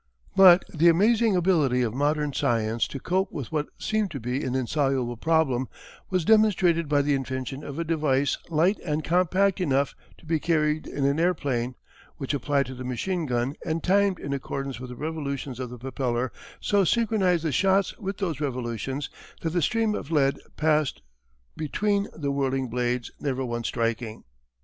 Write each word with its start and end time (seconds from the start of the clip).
But 0.35 0.65
the 0.73 0.89
amazing 0.89 1.35
ability 1.35 1.83
of 1.83 1.93
modern 1.93 2.33
science 2.33 2.87
to 2.87 2.99
cope 2.99 3.31
with 3.31 3.51
what 3.51 3.67
seemed 3.77 4.09
to 4.09 4.19
be 4.19 4.43
an 4.43 4.55
insoluble 4.55 5.15
problem 5.15 5.69
was 6.09 6.25
demonstrated 6.25 6.89
by 6.89 7.03
the 7.03 7.13
invention 7.13 7.63
of 7.63 7.77
a 7.77 7.83
device 7.83 8.35
light 8.49 8.79
and 8.83 9.03
compact 9.03 9.61
enough 9.61 9.93
to 10.17 10.25
be 10.25 10.39
carried 10.39 10.87
in 10.87 11.05
an 11.05 11.19
airplane, 11.19 11.75
which 12.17 12.33
applied 12.33 12.65
to 12.65 12.73
the 12.73 12.83
machine 12.83 13.27
gun 13.27 13.53
and 13.63 13.83
timed 13.83 14.17
in 14.19 14.33
accordance 14.33 14.79
with 14.79 14.89
the 14.89 14.95
revolutions 14.95 15.59
of 15.59 15.69
the 15.69 15.77
propeller 15.77 16.31
so 16.59 16.83
synchronized 16.83 17.43
the 17.43 17.51
shots 17.51 17.95
with 17.99 18.17
those 18.17 18.41
revolutions 18.41 19.07
that 19.41 19.51
the 19.51 19.61
stream 19.61 19.93
of 19.93 20.09
lead 20.09 20.39
passed 20.57 21.03
between 21.55 22.07
the 22.17 22.31
whirling 22.31 22.69
blades 22.69 23.11
never 23.19 23.45
once 23.45 23.67
striking. 23.67 24.23